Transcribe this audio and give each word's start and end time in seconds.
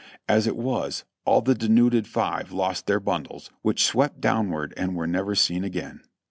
As 0.27 0.47
it 0.47 0.57
was, 0.57 1.03
all 1.25 1.41
the 1.43 1.53
de 1.53 1.67
nuded 1.69 2.07
five 2.07 2.51
lost 2.51 2.87
their 2.87 2.99
bundles, 2.99 3.51
which 3.61 3.85
swept 3.85 4.19
downward 4.19 4.73
and 4.75 4.95
were 4.95 5.05
never 5.05 5.35
seen 5.35 5.63
again. 5.63 6.01